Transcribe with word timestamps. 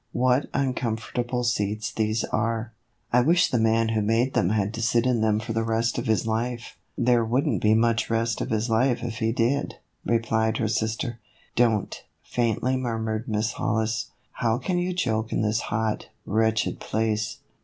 What 0.13 0.47
uncomfortable 0.51 1.43
seats 1.43 1.91
these 1.91 2.23
are. 2.23 2.73
I 3.13 3.21
wish 3.21 3.51
the 3.51 3.59
man 3.59 3.89
who 3.89 4.01
made 4.01 4.33
them 4.33 4.49
had 4.49 4.73
to 4.73 4.81
sit 4.81 5.05
in 5.05 5.21
them 5.21 5.39
for 5.39 5.53
the 5.53 5.61
rest 5.61 5.99
of 5.99 6.07
his 6.07 6.25
life."" 6.25 6.75
There 6.97 7.23
would 7.23 7.45
n't 7.47 7.61
be 7.61 7.75
much 7.75 8.09
rest 8.09 8.41
of 8.41 8.49
his 8.49 8.67
life 8.67 9.03
if 9.03 9.19
he 9.19 9.31
did," 9.31 9.75
replied 10.03 10.57
her 10.57 10.67
sister." 10.69 11.19
Don't," 11.55 12.03
faintly 12.23 12.77
murmured 12.77 13.27
Miss 13.27 13.51
Hollis." 13.51 14.09
How 14.41 14.57
can 14.57 14.79
you 14.79 14.91
joke 14.91 15.31
in 15.31 15.43
this 15.43 15.59
hot, 15.69 16.07
wretched 16.25 16.79
place 16.79 17.37